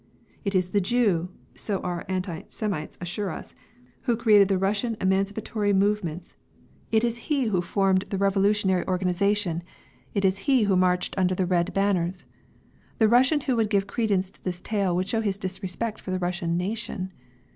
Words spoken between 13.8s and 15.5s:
credence to this tale would show his